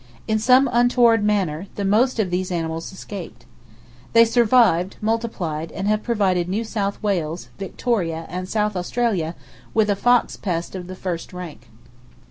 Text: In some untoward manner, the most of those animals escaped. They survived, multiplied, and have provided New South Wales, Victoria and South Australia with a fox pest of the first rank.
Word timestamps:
In 0.27 0.39
some 0.39 0.67
untoward 0.73 1.23
manner, 1.23 1.67
the 1.75 1.85
most 1.85 2.17
of 2.17 2.31
those 2.31 2.49
animals 2.49 2.91
escaped. 2.91 3.45
They 4.13 4.25
survived, 4.25 4.95
multiplied, 4.99 5.71
and 5.73 5.87
have 5.87 6.01
provided 6.01 6.49
New 6.49 6.63
South 6.63 6.97
Wales, 7.03 7.49
Victoria 7.59 8.25
and 8.27 8.49
South 8.49 8.75
Australia 8.75 9.35
with 9.75 9.91
a 9.91 9.95
fox 9.95 10.37
pest 10.37 10.73
of 10.73 10.87
the 10.87 10.95
first 10.95 11.33
rank. 11.33 11.67